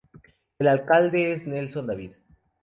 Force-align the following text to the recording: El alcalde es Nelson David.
El 0.57 0.67
alcalde 0.67 1.31
es 1.31 1.45
Nelson 1.45 1.85
David. 1.85 2.13